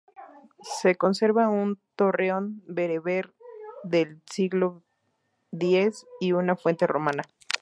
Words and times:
Se 0.79 0.95
conserva 0.95 1.49
un 1.51 1.77
torreón 1.95 2.63
bereber 2.65 3.35
del 3.83 4.19
s.X 4.31 6.07
y 6.19 6.31
una 6.31 6.55
fuente 6.55 6.87
romana. 6.87 7.21